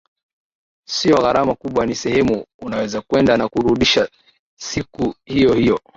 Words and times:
sio 0.89 1.17
gharama 1.21 1.55
kubwa 1.55 1.85
ni 1.85 1.95
sehemu 1.95 2.45
unaweza 2.61 3.01
kwenda 3.01 3.37
na 3.37 3.49
kurudi 3.49 3.87
siku 4.59 5.13
hiyo 5.25 5.53
hiyo 5.53 5.79